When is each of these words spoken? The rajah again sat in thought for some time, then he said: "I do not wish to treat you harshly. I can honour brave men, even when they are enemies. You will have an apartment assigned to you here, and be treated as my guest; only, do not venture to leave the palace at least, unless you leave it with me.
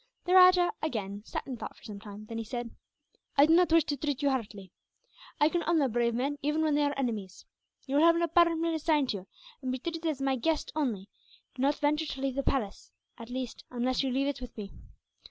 The 0.25 0.33
rajah 0.33 0.71
again 0.81 1.21
sat 1.25 1.45
in 1.45 1.57
thought 1.57 1.75
for 1.77 1.83
some 1.83 1.99
time, 1.99 2.25
then 2.25 2.39
he 2.39 2.43
said: 2.43 2.71
"I 3.37 3.45
do 3.45 3.53
not 3.53 3.71
wish 3.71 3.83
to 3.83 3.95
treat 3.95 4.23
you 4.23 4.31
harshly. 4.31 4.71
I 5.39 5.47
can 5.47 5.61
honour 5.61 5.87
brave 5.89 6.15
men, 6.15 6.39
even 6.41 6.63
when 6.63 6.73
they 6.73 6.81
are 6.81 6.93
enemies. 6.97 7.45
You 7.85 7.97
will 7.97 8.01
have 8.03 8.15
an 8.15 8.23
apartment 8.23 8.73
assigned 8.73 9.09
to 9.09 9.17
you 9.17 9.19
here, 9.19 9.27
and 9.61 9.71
be 9.71 9.77
treated 9.77 10.07
as 10.07 10.19
my 10.19 10.37
guest; 10.37 10.71
only, 10.75 11.07
do 11.53 11.61
not 11.61 11.75
venture 11.75 12.07
to 12.07 12.19
leave 12.21 12.33
the 12.33 12.41
palace 12.41 12.89
at 13.19 13.29
least, 13.29 13.63
unless 13.69 14.01
you 14.01 14.09
leave 14.09 14.25
it 14.25 14.41
with 14.41 14.57
me. 14.57 14.71